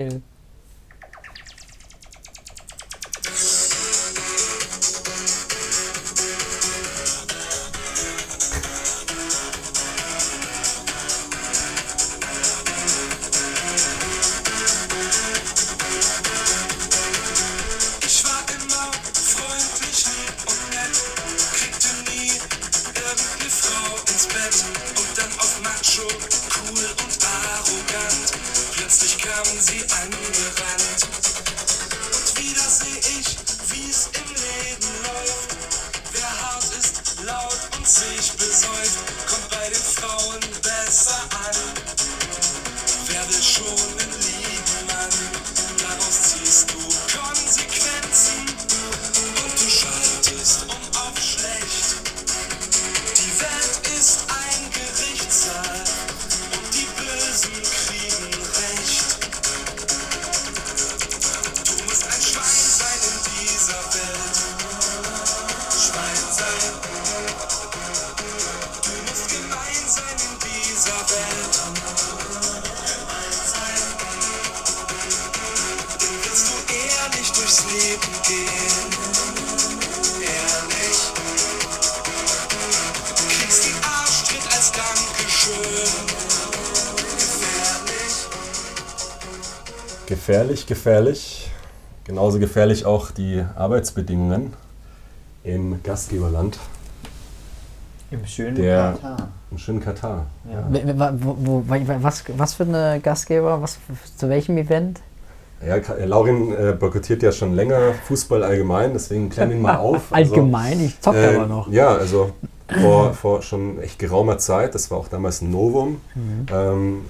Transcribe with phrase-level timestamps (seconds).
[0.00, 0.29] Ich
[37.90, 41.56] sich besäuft, kommt bei den Frauen besser an.
[43.06, 45.39] Wer will schon einen lieben Mann?
[90.24, 91.50] Gefährlich, gefährlich.
[92.04, 94.52] Genauso gefährlich auch die Arbeitsbedingungen
[95.44, 96.58] im Gastgeberland,
[98.10, 99.28] Im schönen Der- Katar.
[99.50, 100.26] im schönen Katar.
[100.52, 101.10] Ja.
[101.18, 103.62] Wo, wo, was, was für eine Gastgeber?
[103.62, 103.78] Was,
[104.18, 105.00] zu welchem Event?
[105.66, 109.76] Ja, äh, Laurin äh, boykottiert ja schon länger Fußball allgemein, deswegen klären wir ihn mal
[109.78, 110.12] auf.
[110.12, 111.72] Also, Allgemein, ich zocke äh, aber noch.
[111.72, 112.32] Ja, also
[112.82, 116.46] vor, vor schon echt geraumer Zeit, das war auch damals ein Novum, Mhm.
[116.52, 117.04] ähm,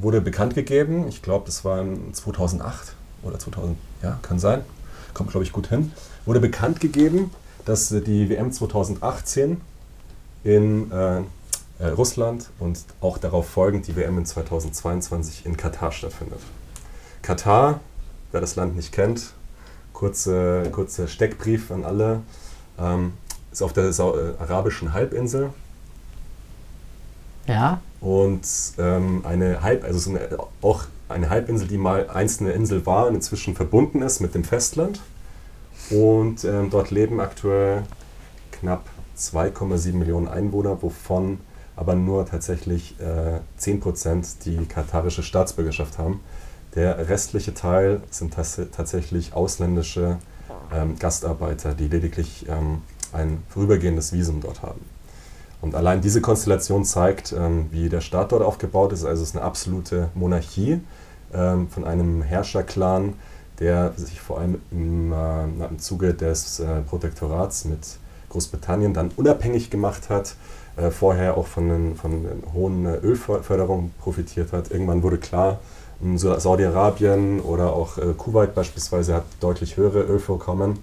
[0.00, 4.62] wurde bekannt gegeben, ich glaube, das war in 2008 oder 2000, ja, kann sein,
[5.12, 5.92] kommt glaube ich gut hin,
[6.26, 7.30] wurde bekannt gegeben,
[7.64, 9.60] dass äh, die WM 2018
[10.44, 11.20] in äh,
[11.78, 16.40] äh, Russland und auch darauf folgend die WM in 2022 in Katar stattfindet.
[17.22, 17.80] Katar,
[18.32, 19.32] wer das Land nicht kennt,
[19.92, 22.20] kurze, kurzer Steckbrief an alle,
[22.78, 23.14] ähm,
[23.50, 25.50] ist auf der Sau äh, arabischen Halbinsel
[27.46, 27.80] Ja?
[28.04, 30.20] Und ähm, eine Halb, also so eine,
[30.60, 34.44] auch eine Halbinsel, die mal einst eine Insel war und inzwischen verbunden ist mit dem
[34.44, 35.00] Festland.
[35.88, 37.84] Und ähm, dort leben aktuell
[38.52, 38.84] knapp
[39.16, 41.38] 2,7 Millionen Einwohner, wovon
[41.76, 46.20] aber nur tatsächlich äh, 10% die katarische Staatsbürgerschaft haben.
[46.74, 50.18] Der restliche Teil sind tats tatsächlich ausländische
[50.74, 52.82] ähm, Gastarbeiter, die lediglich ähm,
[53.12, 54.93] ein vorübergehendes Visum dort haben.
[55.64, 59.02] Und allein diese Konstellation zeigt, ähm, wie der Staat dort aufgebaut ist.
[59.06, 60.82] Also es ist eine absolute Monarchie
[61.32, 63.14] ähm, von einem Herrscherclan,
[63.60, 67.78] der sich vor allem im, äh, im Zuge des äh, Protektorats mit
[68.28, 70.34] Großbritannien dann unabhängig gemacht hat,
[70.76, 74.70] äh, vorher auch von den, von den hohen Ölförderungen profitiert hat.
[74.70, 75.60] Irgendwann wurde klar,
[76.02, 80.80] m, so Saudi-Arabien oder auch Kuwait beispielsweise hat deutlich höhere Ölvorkommen.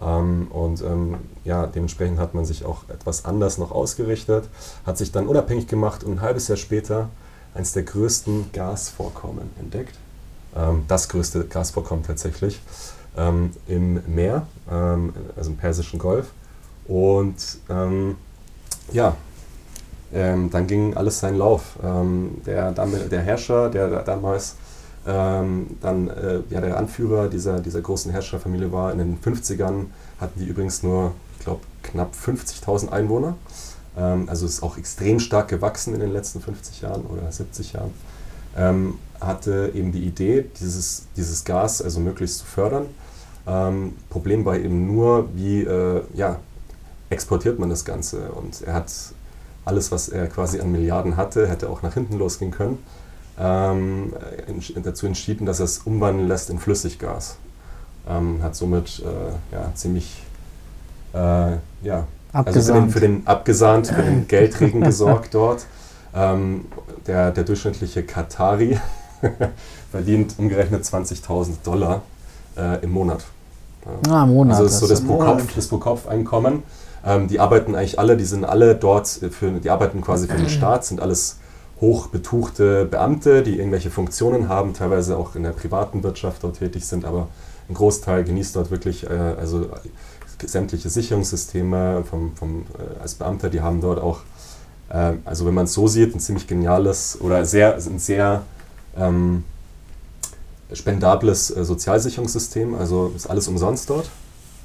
[0.00, 4.48] Ähm, und ähm, ja, dementsprechend hat man sich auch etwas anders noch ausgerichtet,
[4.86, 7.08] hat sich dann unabhängig gemacht und ein halbes Jahr später
[7.54, 9.94] eines der größten Gasvorkommen entdeckt.
[10.56, 12.60] Ähm, das größte Gasvorkommen tatsächlich
[13.66, 16.28] im Meer, also im Persischen Golf.
[16.86, 17.34] Und
[18.92, 19.16] ja,
[20.12, 21.78] dann ging alles seinen Lauf.
[22.46, 24.54] Der, der Herrscher, der da- damals
[25.08, 29.86] ähm, dann äh, ja, der Anführer dieser, dieser großen Herrscherfamilie war, in den 50ern
[30.20, 33.34] hatten die übrigens nur, ich glaube, knapp 50.000 Einwohner.
[33.96, 37.90] Ähm, also ist auch extrem stark gewachsen in den letzten 50 Jahren oder 70 Jahren.
[38.54, 42.86] Ähm, hatte eben die Idee, dieses, dieses Gas also möglichst zu fördern.
[43.46, 46.38] Ähm, Problem war eben nur, wie äh, ja,
[47.08, 48.30] exportiert man das Ganze.
[48.32, 48.92] Und er hat
[49.64, 52.78] alles, was er quasi an Milliarden hatte, hätte auch nach hinten losgehen können.
[53.40, 54.12] Ähm,
[54.82, 57.36] dazu entschieden, dass er es umwandeln lässt in Flüssiggas.
[58.08, 60.22] Ähm, hat somit äh, ja, ziemlich
[61.14, 61.52] äh,
[61.82, 62.92] ja, also für den, Abgesahnt.
[62.92, 65.66] für den abgesahnt, für den Geldregen gesorgt dort.
[66.14, 66.66] Ähm,
[67.06, 68.78] der, der durchschnittliche Katari
[69.90, 72.02] verdient umgerechnet 20.000 Dollar
[72.56, 73.24] äh, im Monat.
[74.08, 74.56] Ah, im Monat.
[74.56, 76.62] Also das ist so das im pro.
[77.06, 80.48] Ähm, die arbeiten eigentlich alle, die sind alle dort, für, die arbeiten quasi für den
[80.48, 81.38] Staat, sind alles
[81.80, 87.04] hochbetuchte Beamte, die irgendwelche Funktionen haben, teilweise auch in der privaten Wirtschaft dort tätig sind,
[87.04, 87.28] aber
[87.68, 89.66] ein Großteil genießt dort wirklich äh, also
[90.44, 94.20] sämtliche Sicherungssysteme vom, vom, äh, als Beamter, die haben dort auch,
[94.88, 98.42] äh, also wenn man es so sieht, ein ziemlich geniales oder sehr, ein sehr
[98.96, 99.44] ähm,
[100.72, 104.08] spendables äh, Sozialsicherungssystem, also ist alles umsonst dort.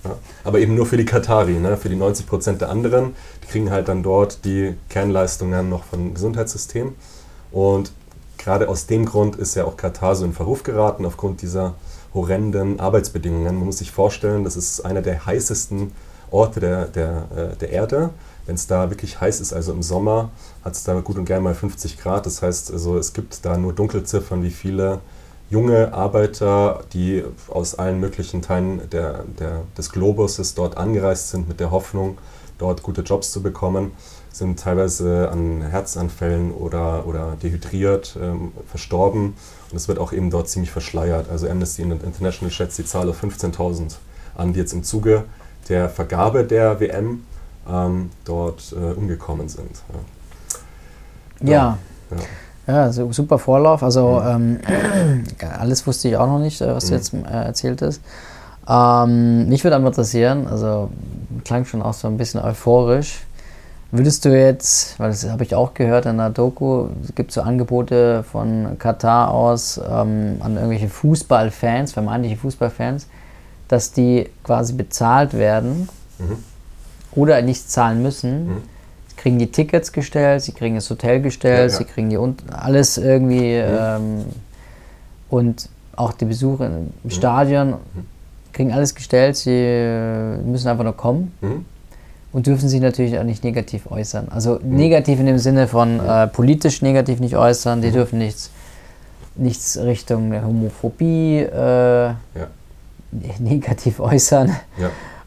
[0.04, 0.18] Ja.
[0.44, 1.78] Aber eben nur für die Katari, ne?
[1.78, 6.14] für die 90 Prozent der anderen, die kriegen halt dann dort die Kernleistungen noch vom
[6.14, 6.96] Gesundheitssystem.
[7.52, 7.92] Und
[8.38, 11.76] gerade aus dem Grund ist ja auch Katar so in Verruf geraten, aufgrund dieser
[12.14, 13.56] horrenden Arbeitsbedingungen.
[13.56, 15.92] Man muss sich vorstellen, das ist einer der heißesten
[16.32, 18.10] Orte der, der, äh, der Erde.
[18.46, 20.32] Wenn es da wirklich heiß ist, also im Sommer,
[20.66, 22.26] hat es da gut und gern mal 50 Grad.
[22.26, 25.00] Das heißt, also, es gibt da nur Dunkelziffern, wie viele
[25.54, 31.60] junge Arbeiter, die aus allen möglichen Teilen der, der, des Globuses dort angereist sind mit
[31.60, 32.18] der Hoffnung,
[32.58, 33.92] dort gute Jobs zu bekommen,
[34.32, 39.36] sind teilweise an Herzanfällen oder, oder dehydriert ähm, verstorben.
[39.70, 41.30] Und es wird auch eben dort ziemlich verschleiert.
[41.30, 43.98] Also Amnesty International schätzt die Zahl auf 15.000
[44.36, 45.26] an, die jetzt im Zuge
[45.70, 47.26] der Vergabe der WM
[47.70, 49.84] ähm, dort äh, umgekommen sind.
[51.42, 51.52] Ja.
[51.52, 51.78] ja.
[52.10, 52.18] ja.
[52.68, 53.84] Ja, so, super Vorlauf.
[53.84, 54.60] Also ähm,
[55.60, 58.02] alles wusste ich auch noch nicht, äh, was du jetzt äh, erzählt hast.
[58.68, 60.90] Ähm, mich würde aber interessieren, also
[61.44, 63.24] klang schon auch so ein bisschen euphorisch.
[63.92, 67.42] Würdest du jetzt, weil das habe ich auch gehört in der Doku, es gibt so
[67.42, 73.08] Angebote von Katar aus ähm, an irgendwelche Fußballfans, vermeintliche Fußballfans,
[73.68, 76.38] dass die quasi bezahlt werden mhm.
[77.12, 78.73] oder nicht zahlen müssen, mhm
[79.24, 81.70] kriegen die Tickets gestellt, sie kriegen das Hotel gestellt, ja, ja.
[81.70, 82.20] sie kriegen die
[82.52, 83.78] alles irgendwie mhm.
[83.80, 84.26] ähm,
[85.30, 87.10] und auch die Besuche im mhm.
[87.10, 88.06] Stadion mhm.
[88.52, 91.64] kriegen alles gestellt, sie äh, müssen einfach nur kommen mhm.
[92.34, 94.28] und dürfen sich natürlich auch nicht negativ äußern.
[94.30, 94.76] Also mhm.
[94.76, 96.10] negativ in dem Sinne von mhm.
[96.10, 98.52] äh, politisch negativ nicht äußern, die dürfen nichts,
[99.36, 102.16] nichts Richtung der Homophobie äh, ja.
[103.40, 104.54] negativ äußern.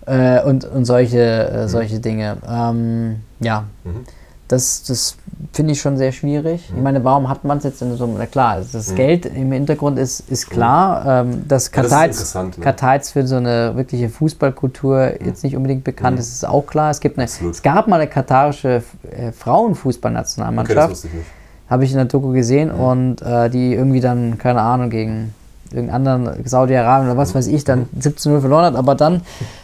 [0.06, 1.68] Äh, und, und solche, äh, mhm.
[1.68, 2.36] solche Dinge.
[2.48, 4.04] Ähm, ja, mhm.
[4.46, 5.16] das, das
[5.52, 6.70] finde ich schon sehr schwierig.
[6.70, 6.76] Mhm.
[6.76, 8.94] Ich meine, warum hat man es jetzt in so einem, na klar, das mhm.
[8.94, 11.32] Geld im Hintergrund ist, ist klar, mhm.
[11.32, 12.50] ähm, dass Katar, ja, das ne?
[12.60, 15.26] Katar jetzt für so eine wirkliche Fußballkultur mhm.
[15.26, 16.90] jetzt nicht unbedingt bekannt ist, ist auch klar.
[16.90, 21.04] Es, gibt eine, es gab mal eine katarische äh, Frauenfußballnationalmannschaft.
[21.04, 21.24] Okay.
[21.68, 25.34] Habe ich in der Doku gesehen und äh, die irgendwie dann, keine Ahnung, gegen
[25.72, 29.22] irgendeinen anderen Saudi-Arabien oder was weiß ich, dann 17-0 verloren hat, aber dann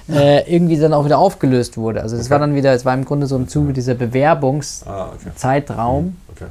[0.08, 2.02] äh, irgendwie dann auch wieder aufgelöst wurde.
[2.02, 2.30] Also es okay.
[2.30, 6.16] war dann wieder, es war im Grunde so im Zuge dieser Bewerbungszeitraum.
[6.16, 6.44] Ah, okay.
[6.44, 6.50] okay.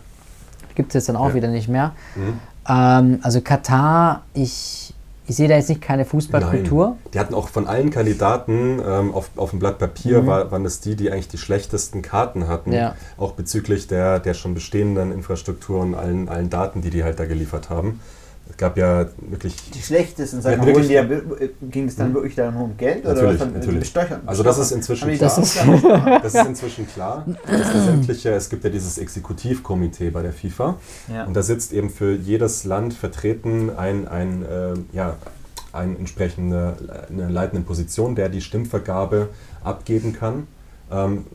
[0.75, 1.35] Gibt es jetzt dann auch ja.
[1.35, 1.91] wieder nicht mehr.
[2.15, 2.39] Mhm.
[2.67, 4.93] Ähm, also Katar, ich,
[5.27, 6.87] ich sehe da jetzt nicht keine Fußballkultur.
[6.87, 6.97] Nein.
[7.13, 10.27] Die hatten auch von allen Kandidaten ähm, auf, auf dem Blatt Papier, mhm.
[10.27, 12.71] war, waren es die, die eigentlich die schlechtesten Karten hatten.
[12.71, 12.95] Ja.
[13.17, 17.25] Auch bezüglich der, der schon bestehenden Infrastruktur und allen, allen Daten, die die halt da
[17.25, 17.99] geliefert haben.
[18.51, 19.55] Es gab ja wirklich.
[19.71, 21.03] Die schlechtesten, sagen wir ja,
[21.61, 22.13] ging es dann hm?
[22.15, 23.79] wirklich darum um Geld natürlich, oder was natürlich.
[23.79, 24.21] Besteuern?
[24.25, 25.29] Also das ist inzwischen klar.
[25.29, 25.57] Das ist,
[26.23, 27.25] das ist inzwischen klar.
[27.45, 30.77] Das sämtliche, es gibt ja dieses Exekutivkomitee bei der FIFA
[31.07, 31.23] ja.
[31.23, 35.15] und da sitzt eben für jedes Land vertreten ein, ein äh, ja,
[35.71, 36.75] eine entsprechende
[37.09, 39.29] eine leitende Position, der die Stimmvergabe
[39.63, 40.47] abgeben kann,
[40.91, 41.25] ähm,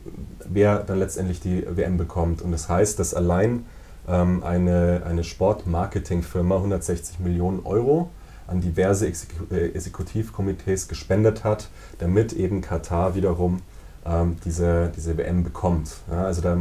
[0.47, 2.43] wer dann letztendlich die WM bekommt.
[2.43, 3.65] Und das heißt, dass allein
[4.07, 8.09] ähm, eine, eine Sportmarketingfirma 160 Millionen Euro
[8.47, 11.69] an diverse Exek äh, Exekutivkomitees gespendet hat,
[11.99, 13.61] damit eben Katar wiederum
[14.05, 15.97] ähm, diese, diese WM bekommt.
[16.09, 16.57] Ja, also da,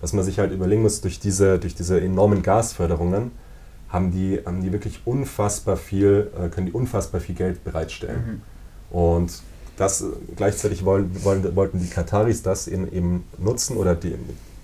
[0.00, 3.30] was man sich halt überlegen muss, durch diese, durch diese enormen Gasförderungen
[3.88, 8.42] haben die, haben die wirklich unfassbar viel, äh, können die unfassbar viel Geld bereitstellen.
[8.90, 8.96] Mhm.
[8.96, 9.42] Und
[9.76, 10.04] das
[10.36, 14.14] gleichzeitig wollen, wollen, wollten die Kataris das in, eben nutzen oder die,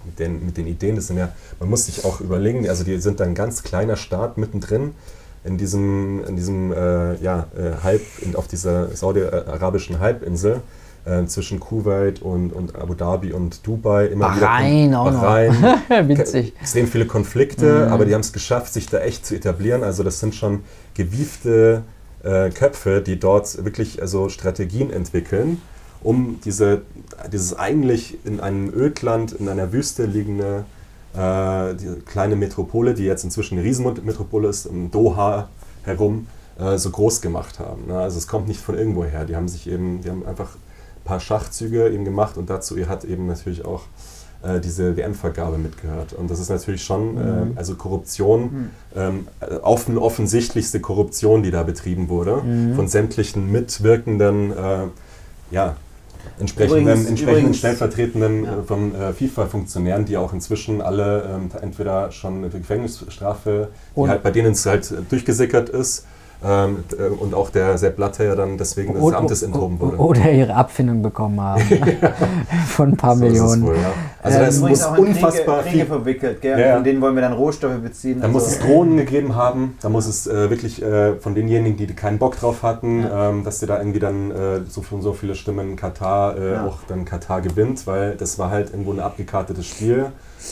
[0.04, 0.96] mit den, mit den Ideen.
[0.96, 3.96] Das sind ja, man muss sich auch überlegen, also die sind da ein ganz kleiner
[3.96, 4.94] Staat mittendrin
[5.44, 10.60] in diesem, in diesem äh, ja, äh, Halb, in, auf dieser saudi-arabischen Halbinsel
[11.04, 14.06] äh, zwischen Kuwait und, und Abu Dhabi und Dubai.
[14.06, 16.08] Immer Bahrain wieder, auch Bahrain, noch.
[16.08, 16.54] Witzig.
[16.60, 17.92] Extrem viele Konflikte, mhm.
[17.92, 19.84] aber die haben es geschafft, sich da echt zu etablieren.
[19.84, 20.64] Also das sind schon
[20.94, 21.82] gewiefte
[22.22, 25.60] äh, Köpfe, die dort wirklich also Strategien entwickeln
[26.02, 26.82] um diese,
[27.32, 30.64] dieses eigentlich in einem Ödland, in einer Wüste liegende
[31.14, 31.74] äh,
[32.06, 35.48] kleine Metropole, die jetzt inzwischen eine Riesenmetropole ist, um Doha
[35.82, 36.26] herum,
[36.58, 37.86] äh, so groß gemacht haben.
[37.88, 37.98] Ne?
[37.98, 39.24] Also es kommt nicht von irgendwo her.
[39.24, 43.04] Die haben sich eben, die haben einfach ein paar Schachzüge eben gemacht und dazu hat
[43.04, 43.82] eben natürlich auch
[44.42, 46.12] äh, diese WM-Vergabe mitgehört.
[46.12, 47.56] Und das ist natürlich schon, mhm.
[47.56, 48.70] äh, also Korruption, mhm.
[48.94, 49.28] ähm,
[49.62, 52.76] offen, offensichtlichste Korruption, die da betrieben wurde, mhm.
[52.76, 54.86] von sämtlichen mitwirkenden äh,
[55.50, 55.76] ja,
[56.38, 58.58] entsprechenden, übrigens, entsprechenden übrigens, stellvertretenden ja.
[58.58, 64.30] Äh, von äh, FIFA-Funktionären, die auch inzwischen alle ähm, entweder schon eine Gefängnisstrafe, halt, bei
[64.30, 66.04] denen es halt durchgesickert ist,
[66.44, 69.96] ähm, äh, und auch der Sepp Blatter ja dann deswegen des Amtes enthoben wurde.
[69.96, 71.60] Oder ihre Abfindung bekommen haben
[72.68, 73.62] von ein paar so Millionen.
[73.66, 73.92] Wohl, ja.
[74.28, 76.58] Also Ja, es übrigens muss auch in unfassbar Kriege, Kriege viel verwickelt, gell?
[76.60, 76.74] Ja.
[76.74, 78.20] Von denen wollen wir dann Rohstoffe beziehen.
[78.20, 81.76] Da also- muss es Drohnen gegeben haben, da muss es äh, wirklich äh, von denjenigen,
[81.76, 83.30] die keinen Bock drauf hatten, Ja.
[83.30, 86.66] ähm, dass dir da irgendwie dann äh, so, so viele Stimmen Katar äh, Ja.
[86.66, 90.06] auch dann Katar gewinnt, weil das war halt irgendwo ein abgekartetes Spiel,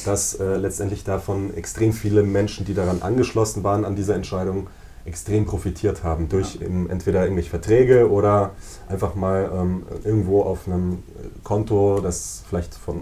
[0.04, 4.66] dass äh, letztendlich davon extrem viele Menschen, die daran angeschlossen waren an dieser Entscheidung,
[5.06, 8.50] extrem profitiert haben durch eben entweder irgendwelche Verträge oder
[8.88, 10.98] einfach mal ähm, irgendwo auf einem
[11.44, 13.00] Konto, das vielleicht von,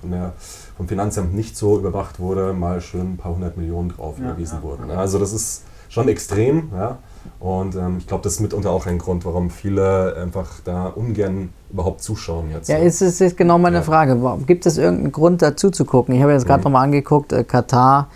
[0.00, 0.32] von der,
[0.76, 4.58] vom Finanzamt nicht so überwacht wurde, mal schön ein paar hundert Millionen drauf Ja, überwiesen
[4.58, 4.88] ja, wurden.
[4.90, 4.96] ja.
[4.96, 6.98] Also das ist schon extrem, ja.
[7.40, 11.50] Und ähm, ich glaube, das ist mitunter auch ein Grund, warum viele einfach da ungern
[11.72, 12.68] überhaupt zuschauen jetzt.
[12.68, 12.84] Ja, ne?
[12.84, 13.82] ist, ist, ist genau meine Ja.
[13.82, 14.16] Frage.
[14.46, 16.14] Gibt es irgendeinen Grund dazu zu gucken?
[16.14, 16.64] Ich habe jetzt gerade Mhm.
[16.64, 18.08] nochmal angeguckt, äh, Katar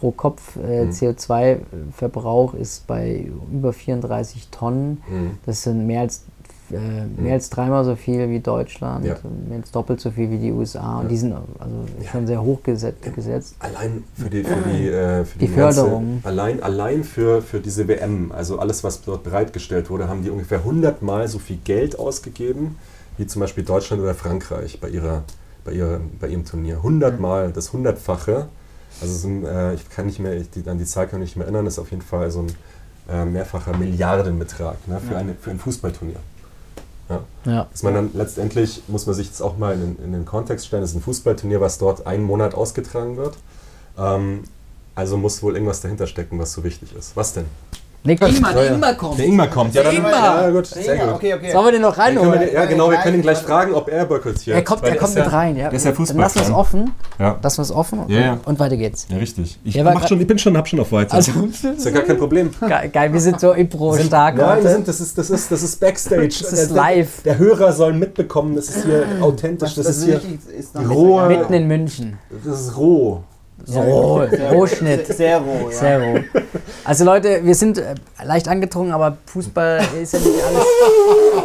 [0.00, 0.90] pro Kopf äh, Mhm.
[0.90, 5.02] CO2-Verbrauch ist bei über 34 Tonnen.
[5.08, 5.30] Mhm.
[5.46, 6.24] Das sind mehr als,
[6.72, 9.16] äh, mehr als dreimal so viel wie Deutschland, Ja.
[9.48, 10.98] mehr als doppelt so viel wie die USA.
[10.98, 11.08] Und Ja.
[11.10, 11.74] die sind also
[12.10, 13.02] schon sehr hoch gesetzt.
[13.14, 13.56] gesetzt.
[13.58, 16.20] Allein für die, für die, äh, für Die ganze- Förderung.
[16.24, 20.64] allein, allein für, für diese WM, also alles, was dort bereitgestellt wurde, haben die ungefähr
[20.64, 22.76] 100 Mal so viel Geld ausgegeben,
[23.18, 25.24] wie zum Beispiel Deutschland oder Frankreich bei, ihrer,
[25.64, 26.76] bei, ihrer, bei ihrem Turnier.
[26.82, 28.48] 100 Mal, das Hundertfache.
[29.00, 31.30] Also so ein, äh, ich kann nicht mehr, ich, die, an die Zahl kann ich
[31.30, 32.52] nicht mehr erinnern, ist auf jeden Fall so ein
[33.08, 35.18] äh, mehrfacher Milliardenbetrag ne, für, Ja.
[35.18, 36.16] eine, für ein Fußballturnier.
[37.08, 37.20] Ja.
[37.44, 37.66] Ja.
[37.72, 40.82] Dass man dann letztendlich, muss man sich das auch mal in, in den Kontext stellen,
[40.82, 43.36] das ist ein Fußballturnier, was dort einen Monat ausgetragen wird.
[43.98, 44.44] Ähm,
[44.94, 47.16] also muss wohl irgendwas dahinter stecken, was so wichtig ist.
[47.16, 47.46] Was denn?
[48.02, 49.18] Nick, Ingmar, der Ingmar kommt.
[49.18, 49.74] Der Ingmar kommt.
[49.74, 50.42] Ja, dann, Ingmar!
[50.42, 51.14] ja gut, sehr gut.
[51.16, 51.52] okay, okay.
[51.52, 52.40] Sollen wir den noch reinholen?
[52.40, 54.56] den- ja, genau, wir können ihn gleich fragen, ob er boykottiert.
[54.56, 55.56] Er kommt, er kommt mit rein.
[55.56, 55.68] Ja.
[55.68, 56.92] Der ist ja Dann lass uns offen.
[57.18, 57.38] Ja.
[57.42, 58.38] Lass uns offen Ja, ja.
[58.46, 59.06] und weiter geht's.
[59.10, 59.58] ja, richtig.
[59.64, 61.14] Ich, mach schon, ich bin schon, hab schon auf Weiter.
[61.14, 62.50] Also, ist ja gar kein Problem.
[62.92, 66.20] geil, wir sind so impro-stark Nein, wir sind, das, ist, das, ist, das ist Backstage.
[66.40, 67.22] Das ist live.
[67.22, 70.20] Der, der Hörer soll mitbekommen, das ist hier authentisch, das, ist hier,
[70.74, 71.28] geil.
[71.28, 72.18] Mitten in München.
[72.44, 73.22] das ist roh.
[73.64, 73.80] So,
[74.52, 75.06] Rohschnitt.
[75.06, 75.76] Sehr, roh, ja.
[75.76, 76.18] Sehr roh.
[76.84, 80.64] Also Leute, wir sind äh, leicht angetrunken, aber Fußball ist ja nicht alles.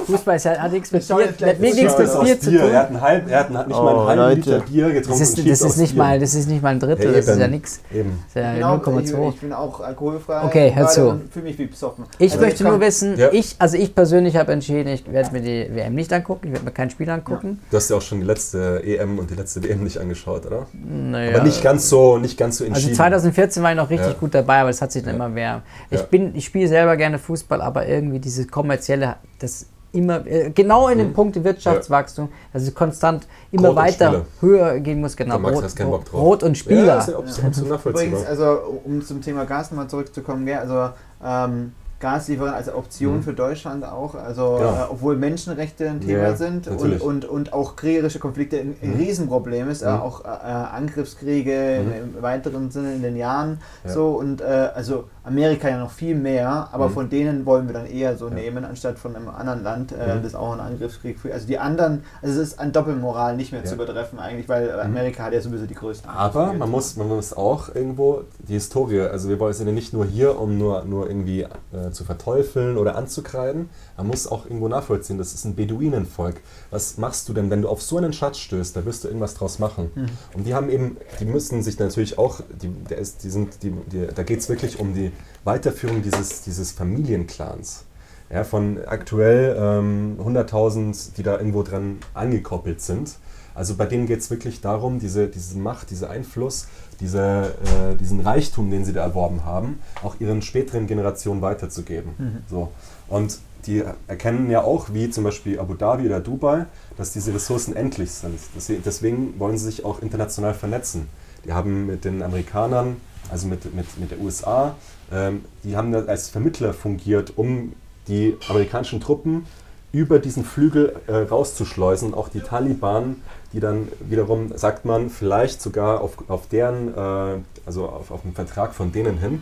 [0.08, 1.16] Fußball ist ja, hat nichts mit Bier,
[1.50, 2.62] hat nichts mit Bier zu Bier.
[2.62, 2.76] Er tun.
[2.76, 4.56] hat, einen halb, er hat nicht mal Oh, einen halben Leute.
[4.56, 5.20] Liter Bier getrunken.
[5.20, 6.04] Das ist, das, ist nicht Bier.
[6.04, 7.82] mal, das ist nicht mal ein Drittel, Ja, das ist ja nichts.
[7.94, 8.20] Eben.
[8.22, 9.30] Das ist ja Genau, 0,2.
[9.30, 10.44] ich, ich bin auch alkoholfrei.
[10.46, 11.10] Okay, hör zu.
[11.10, 12.06] und fühle mich wie besoffen.
[12.18, 13.30] Ich Also möchte kann- nur wissen, Ja.
[13.32, 16.66] ich, also ich persönlich habe entschieden, ich werde mir die WM nicht angucken, ich werde
[16.66, 17.60] mir kein Spiel angucken.
[17.70, 20.66] Du hast ja auch schon die letzte EM und die letzte WM nicht angeschaut, oder?
[20.74, 21.36] Naja.
[21.36, 22.96] Aber nicht ganz so, nicht ganz so Also entschieden.
[22.96, 24.20] 2014 war ich noch richtig Ja.
[24.20, 25.16] gut dabei, aber es hat sich dann Ja.
[25.26, 25.62] immer mehr.
[25.90, 26.06] Ich Ja.
[26.06, 30.98] bin, ich spiele selber gerne Fußball, aber irgendwie dieses kommerzielle, das immer äh, genau in
[30.98, 31.14] den Mhm.
[31.14, 35.40] Punkt Wirtschaftswachstum, also konstant immer Rot weiter höher gehen muss, genau.
[35.40, 36.22] Max Rot, hast keinen Bock drauf.
[36.22, 36.86] Rot und Spieler.
[36.86, 38.20] Ja, ist ja absolut nachvollziehbar.
[38.20, 40.90] Übrigens, also um zum Thema Gas nochmal zurückzukommen, gell, also
[41.26, 41.72] ähm,
[42.06, 43.24] Gaslieferung als Option Mhm.
[43.24, 44.84] für Deutschland auch, also Ja.
[44.84, 48.96] äh, obwohl Menschenrechte ein Thema Ja, sind und, und, und auch kriegerische Konflikte ein, Mhm.
[48.96, 50.02] Riesenproblem ist, äh, Mhm.
[50.02, 52.16] auch äh, Angriffskriege Mhm.
[52.16, 53.92] im weiteren Sinne in den Jahren Ja.
[53.92, 56.94] so und äh, also Amerika ja noch viel mehr, aber Mhm.
[56.94, 58.34] von denen wollen wir dann eher so Ja.
[58.36, 60.24] nehmen, anstatt von einem anderen Land, äh, Mhm.
[60.24, 61.34] das auch einen Angriffskrieg führt.
[61.34, 63.68] Also die anderen, also es ist an Doppelmoral nicht mehr Ja.
[63.68, 66.10] zu übertreffen eigentlich, weil äh, Amerika hat ja sowieso die größten.
[66.10, 70.06] Aber man muss, man muss auch irgendwo die Historie, also wir sind ja nicht nur
[70.06, 71.42] hier, um nur, nur irgendwie
[71.74, 76.36] äh, zu verteufeln oder anzukreiden, man muss auch irgendwo nachvollziehen, das ist ein Beduinenvolk.
[76.70, 79.34] Was machst du denn, wenn du auf so einen Schatz stößt, da wirst du irgendwas
[79.34, 79.92] draus machen.
[79.96, 80.06] Mhm.
[80.36, 83.72] Und die haben eben, die müssen sich natürlich auch, die, der ist, die sind, die,
[83.72, 85.12] die, da geht es wirklich um die
[85.44, 87.84] Weiterführung dieses, dieses Familienclans.
[88.32, 93.12] Ja, von aktuell ähm, 100.000, die da irgendwo dran angekoppelt sind.
[93.54, 96.68] Also bei denen geht es wirklich darum, diese, diese Macht, dieser Einfluss,
[97.00, 102.12] diese, äh, diesen Reichtum, den sie da erworben haben, auch ihren späteren Generationen weiterzugeben.
[102.18, 102.38] Mhm.
[102.50, 102.72] So.
[103.08, 106.66] Und die erkennen ja auch, wie zum Beispiel Abu Dhabi oder Dubai,
[106.98, 108.40] dass diese Ressourcen endlich sind.
[108.56, 111.08] Deswegen- Deswegen wollen sie sich auch international vernetzen.
[111.46, 112.98] Die haben mit den Amerikanern,
[113.32, 114.76] also mit, mit, mit der USA,
[115.12, 117.74] ähm, die haben als Vermittler fungiert, um
[118.08, 119.46] die amerikanischen Truppen
[119.92, 122.14] über diesen Flügel äh, rauszuschleusen.
[122.14, 123.22] Auch die Taliban,
[123.54, 128.34] die dann wiederum, sagt man, vielleicht sogar auf, auf deren, äh, also auf, auf einen
[128.34, 129.42] Vertrag von denen hin,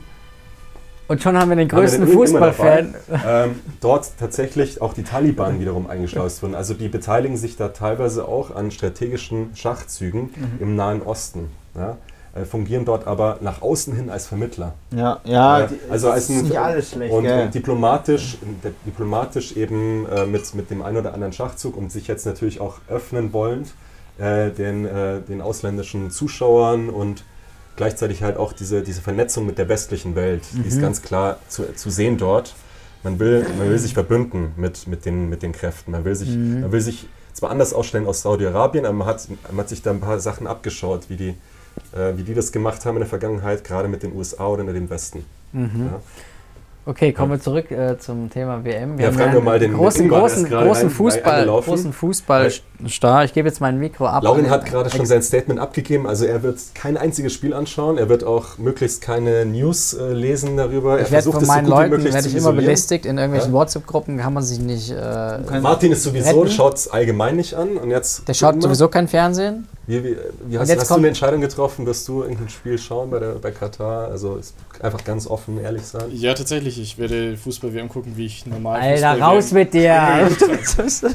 [1.08, 2.96] Und schon haben wir den größten den immer Fußballfan.
[3.25, 6.55] ähm, dort tatsächlich auch die Taliban wiederum eingeschleust wurden.
[6.55, 10.29] Also die beteiligen sich da teilweise auch an strategischen Schachzügen
[10.60, 11.50] im Nahen Osten.
[11.75, 11.98] Ja?
[12.36, 14.74] Äh, fungieren dort aber nach außen hin als Vermittler.
[14.90, 17.13] Ja, ja, die, also als ist ein- nicht alles schlecht.
[17.13, 18.38] Und, und diplomatisch,
[18.88, 22.78] diplomatisch eben äh, mit, mit dem einen oder anderen Schachzug und sich jetzt natürlich auch
[22.90, 23.74] öffnen wollend
[24.18, 27.24] äh, den, äh, den ausländischen Zuschauern und
[27.75, 31.74] gleichzeitig halt auch diese, diese Vernetzung mit der westlichen Welt, die ist ganz klar zu,
[31.75, 32.54] zu sehen dort.
[33.04, 35.92] Man will, man will sich verbünden mit, mit, den, mit den Kräften.
[35.92, 36.30] Man will sich,
[36.62, 39.92] man will sich zwar anders ausstellen aus Saudi-Arabien, aber man hat, man hat sich da
[39.92, 41.34] ein paar Sachen abgeschaut, wie die,
[41.96, 44.74] äh, wie die das gemacht haben in der Vergangenheit, gerade mit den USA oder in
[44.74, 45.25] dem Westen.
[45.51, 45.89] Mhm.
[45.92, 46.00] Ja.
[46.86, 49.00] Okay, kommen wir zurück äh, zum Thema WM.
[49.00, 53.24] Ja, haben fragen wir mal den- großen, Ingmar, großen, großen rein- Fußball, großen Fußballstar.
[53.24, 54.22] Ich gebe jetzt mein Mikro ab.
[54.24, 57.98] Laurin hat den- gerade schon sein Statement abgegeben, also er wird kein einziges Spiel anschauen,
[57.98, 60.98] er wird auch möglichst keine News äh, lesen darüber.
[60.98, 63.06] Er Ich werde versucht von es so meinen wie Leuten werde ich immer belästigt.
[63.06, 63.60] In irgendwelchen Ja.
[63.60, 64.92] WhatsApp-Gruppen kann man sich nicht.
[64.92, 68.27] Äh, Martin ist sowieso, schaut es allgemein nicht an und jetzt.
[68.27, 69.70] Der schaut sowieso kein Fernsehen.
[69.86, 71.86] Wie, wie, wie hast, jetzt hast du eine Entscheidung getroffen?
[71.86, 74.08] Wirst du irgendein Spiel schauen bei, der, bei Katar?
[74.08, 76.04] Also ist einfach ganz offen, ehrlich sein.
[76.13, 76.80] Ja, tatsächlich.
[76.80, 80.30] Ich werde Fußball-WM gucken, wie ich normal Alter, raus mit dir!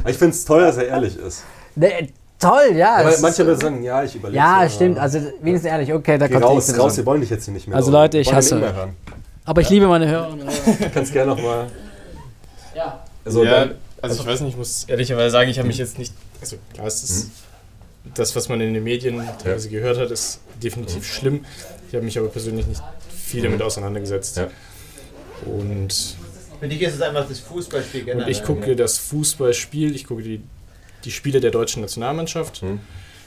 [0.06, 1.44] Ich finde es toll, dass er ehrlich ist.
[1.76, 2.08] Ne,
[2.38, 2.96] Toll, ja.
[2.96, 4.36] Aber es manche ist- würden sagen, ja, ich überlege.
[4.38, 4.96] ja, stimmt.
[4.98, 7.66] Also wenigstens ehrlich, okay, da Geh kommt raus, raus, wir wollen dich jetzt hier nicht
[7.66, 7.76] mehr.
[7.76, 8.02] Also hören.
[8.02, 8.62] Leute, ich hasse-.
[9.44, 10.36] Aber ich liebe meine Hörer.
[10.36, 11.66] Du kannst gerne nochmal.
[12.76, 13.02] Ja.
[13.24, 15.98] Also ja, dann, also ich weiß nicht, ich muss ehrlicherweise sagen, ich habe mich jetzt
[15.98, 16.12] nicht.
[16.40, 17.30] Also klar ist das, Mhm.
[18.14, 21.44] Das, was man in den Medien teilweise gehört hat, ist definitiv schlimm.
[21.88, 24.36] Ich habe mich aber persönlich nicht viel damit auseinandergesetzt.
[24.38, 24.48] Ja.
[25.46, 26.16] Und,
[26.60, 28.30] Für dich ist es einfach das Fußballspiel und generell.
[28.30, 30.40] ich gucke das Fußballspiel, ich gucke die,
[31.04, 32.80] die Spiele der deutschen Nationalmannschaft, Mhm.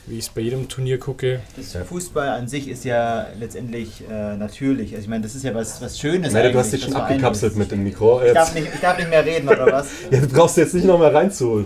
[0.08, 1.42] wie ich es bei jedem Turnier gucke.
[1.56, 4.92] Das Fußball an sich ist ja letztendlich äh, natürlich.
[4.94, 6.34] Also ich meine, das ist ja was, was Schönes.
[6.34, 8.22] Nein, du hast dich schon abgekapselt mit dem Mikro.
[8.26, 9.88] Ich darf, Jetzt, nicht, ich darf nicht mehr reden, oder was?
[10.12, 11.66] ja, du brauchst jetzt nicht nochmal reinzu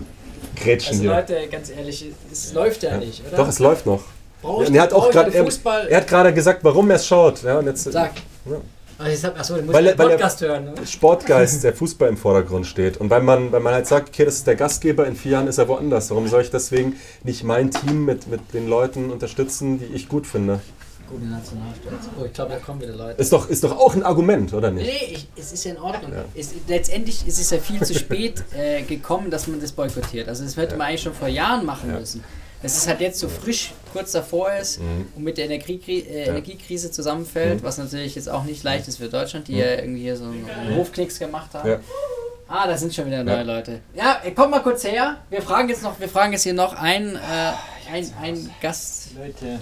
[0.54, 1.12] grätschen Also hier.
[1.12, 3.36] Leute, ganz ehrlich, es läuft ja, nicht, oder?
[3.36, 4.02] Doch, es läuft noch.
[4.42, 5.46] Ich, Und er hat auch gerade er,
[5.88, 7.42] er hat gerade gesagt, warum er es schaut.
[7.42, 8.12] Ja, und jetzt Sag.
[8.44, 8.60] Ja.
[8.98, 10.64] Also ich sag, achso, du musst Weil den weil Podcast hören.
[10.64, 10.86] Ne?
[10.86, 12.96] Sportgeist, der Fußball im Vordergrund steht.
[12.96, 15.48] Und weil man, weil man halt sagt, okay, das ist der Gastgeber, in vier Jahren
[15.48, 16.10] ist er woanders.
[16.10, 20.26] Warum soll ich deswegen nicht mein Team mit, mit den Leuten unterstützen, die ich gut
[20.26, 20.60] finde?
[21.08, 21.94] Gute Nationalstolz.
[22.20, 23.20] Oh, ich glaube, da kommen wieder Leute.
[23.20, 24.86] Ist doch, ist doch auch ein Argument, oder nicht?
[24.86, 26.12] Nee, ich, es ist ja in Ordnung.
[26.34, 30.28] Es, letztendlich ist es ja viel zu spät äh, gekommen, dass man das boykottiert.
[30.28, 32.24] Also das hätte man eigentlich schon vor Jahren machen müssen.
[32.62, 35.06] Dass es halt jetzt so frisch kurz davor ist Mhm.
[35.14, 39.08] und mit der Energiekri äh, Energiekrise zusammenfällt, was natürlich jetzt auch nicht leicht ist für
[39.08, 41.68] Deutschland, die ja irgendwie hier so einen Hofknicks gemacht haben.
[41.68, 41.74] Mhm.
[41.74, 41.80] Ja.
[42.48, 43.42] Ah, da sind schon wieder neue Ja.
[43.42, 43.80] Leute.
[43.94, 45.16] Ja, ey, kommt mal kurz her.
[45.30, 47.18] Wir fragen jetzt noch, wir fragen jetzt hier noch ein, äh,
[47.92, 49.60] ein, ein Gastteam, Leute.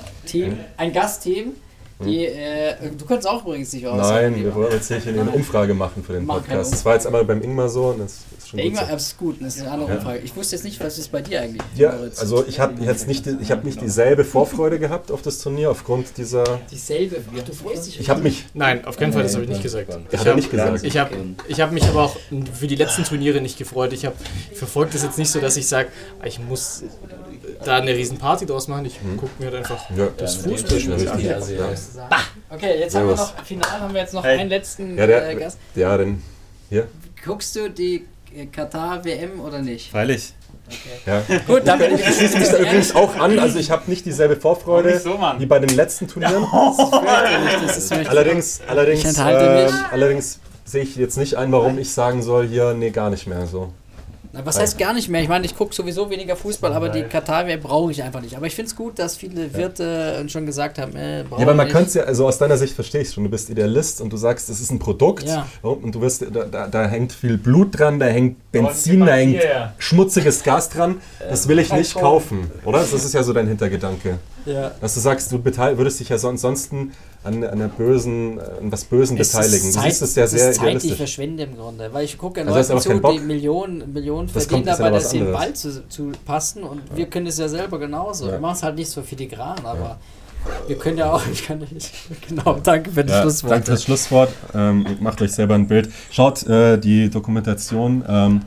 [0.77, 1.53] ein Gastteam.
[2.05, 3.97] Die, äh, du kannst auch übrigens nicht aus.
[4.11, 6.73] Nein, wir wollen jetzt hier eine Umfrage machen für den Podcast.
[6.73, 8.93] Das war jetzt einmal beim Ingmar so und das ist schon gut Irgendwann, so.
[8.93, 9.97] das ist gut, das ist eine andere Ja.
[9.99, 10.19] Umfrage.
[10.19, 11.63] Ich wusste jetzt nicht, was ist bei dir eigentlich?
[11.77, 15.71] Ja, also ich habe jetzt nicht, ich habe nicht dieselbe Vorfreude gehabt auf das Turnier
[15.71, 16.43] aufgrund dieser.
[16.69, 17.19] Dieselbe.
[17.39, 18.01] Ach, du freust dich.
[18.01, 19.97] Ich habe mich, Nein, auf keinen Fall, das habe ich nicht gesagt.
[20.11, 20.83] Ich habe nicht gesagt.
[20.85, 21.11] ich hab,
[21.47, 22.17] ich hab mich aber auch
[22.59, 23.93] für die letzten Turniere nicht gefreut.
[23.93, 24.17] Ich, hab-
[24.51, 25.91] ich verfolge das jetzt nicht so, dass ich sage,
[26.25, 26.83] ich muss
[27.67, 28.85] da eine riesen Party draus machen.
[28.87, 31.21] Ich gucke mir halt einfach Ja, das ja, Fußballspiel an.
[31.21, 31.39] Ja.
[32.51, 34.39] Okay, jetzt haben wir noch, final haben wir jetzt noch Hey.
[34.39, 35.59] einen letzten Ja, der, äh, Gast.
[35.75, 36.23] ja, denn
[37.25, 38.05] Guckst du die
[38.37, 39.91] äh, Katar-WM oder nicht?
[39.91, 40.35] Freilich.
[41.07, 41.23] ja.
[41.47, 43.39] Gut, dann bin Ich schließe mich da übrigens auch an.
[43.39, 46.47] Also ich habe nicht dieselbe Vorfreude Nicht so, wie bei den letzten Turnieren.
[47.67, 51.93] Das ist mir Allerdings, allerdings, Ich ähm, allerdings sehe ich jetzt nicht ein, warum ich
[51.93, 53.73] sagen soll, hier, nee, gar nicht mehr so.
[54.35, 55.23] Na, Was heißt gar nicht mehr?
[55.23, 58.37] Ich meine, ich gucke sowieso weniger Fußball, aber die Katar-WM brauche ich einfach nicht.
[58.37, 61.55] Aber ich finde es gut, dass viele Wirte schon gesagt haben, äh, brauche Ja, aber
[61.55, 64.13] man könnte es ja, also aus deiner Sicht verstehe ich schon, du bist Idealist und
[64.13, 65.47] du sagst, es ist ein Produkt Ja.
[65.63, 69.41] und du wirst, da, da, da hängt viel Blut dran, da hängt Benzin, da hängt
[69.79, 70.97] schmutziges Gas dran.
[71.31, 72.79] Das will ich nicht kaufen, oder?
[72.81, 74.19] Das ist ja so dein Hintergedanke.
[74.47, 74.73] Ja.
[74.81, 78.85] Dass du sagst, du würdest dich ja so ansonsten an, an, einer bösen, an was
[78.85, 79.69] Bösen Es beteiligen.
[79.69, 81.89] ist Du Zeit, siehst es ja sehr ist Zeit, die ich verschwende im Grunde.
[81.93, 83.23] Weil ich gucke ja Also Leuten zu, die Bock?
[83.23, 85.33] Millionen, Millionen Das verdienen ja dabei, dass sie den.
[85.33, 86.63] Ball zu, zu passen.
[86.63, 88.27] Und wir können es ja selber genauso.
[88.27, 88.33] Ja.
[88.33, 89.99] Wir machen es halt nicht so filigran, aber
[90.67, 91.91] wir können ja auch, ich kann nicht.
[92.29, 93.53] Genau, danke für das Ja, Schlusswort.
[93.53, 94.31] danke fürs Schlusswort.
[94.55, 95.91] Ähm, macht euch selber ein Bild.
[96.11, 98.05] Schaut äh, die Dokumentation.
[98.07, 98.43] Ähm,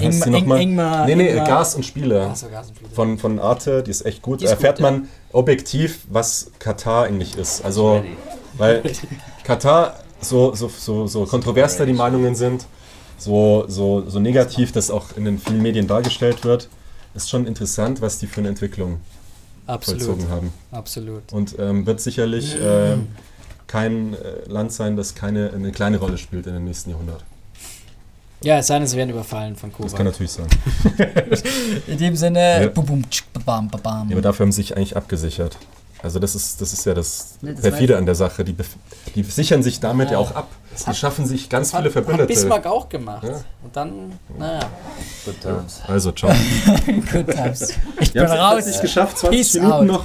[0.00, 0.60] wie heißt sie nochmal?
[0.60, 2.28] Ingmar, Nee, nee, Ingmar- Gas und Spiele.
[2.30, 2.90] Ach so, Gas und Spiele.
[2.92, 4.40] Von, von Arte, die ist echt gut.
[4.40, 4.90] Die Da erfährt gut, ja.
[4.92, 7.64] man objektiv, was Katar eigentlich ist.
[7.64, 8.02] Also,
[8.56, 8.82] weil
[9.44, 12.66] Katar, so, so, so, so kontrovers da die Meinungen sind,
[13.18, 16.68] so, so, so negativ das auch in den vielen Medien dargestellt wird,
[17.14, 19.00] ist schon interessant, was die für eine Entwicklung
[19.66, 20.02] Absolut.
[20.02, 20.52] vollzogen haben.
[20.70, 21.32] Absolut.
[21.32, 23.08] Und ähm, wird sicherlich ähm,
[23.66, 24.16] kein äh,
[24.48, 27.24] Land sein, das keine, eine kleine Rolle spielt in den nächsten Jahrhundert.
[28.42, 29.84] Ja, es sei denn, sie werden überfallen von Kuba.
[29.88, 30.46] Das kann natürlich sein.
[31.88, 32.68] In dem Sinne, Ja.
[34.10, 35.56] Ja, aber dafür haben sie sich eigentlich abgesichert.
[36.00, 38.44] Also das ist, das ist ja das Ne, das perfide an der Sache.
[38.44, 38.54] Die,
[39.16, 40.18] die sichern sich damit ja, Ja.
[40.18, 40.46] auch ab.
[40.70, 42.28] Das Die hat- schaffen sich ganz hat, viele hat Verbündete.
[42.28, 43.24] Bismarck auch gemacht.
[43.24, 43.40] Ja.
[43.64, 44.60] Und dann, naja,
[45.88, 46.30] Also, ciao.
[47.12, 47.72] good times.
[48.00, 48.66] Ich bin haben es raus.
[48.66, 49.86] nicht geschafft, 20 Peace Minuten out.
[49.86, 50.04] noch.